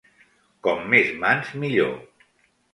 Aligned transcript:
Com 0.67 0.81
més 0.95 1.13
mans, 1.25 1.53
millor. 1.67 1.95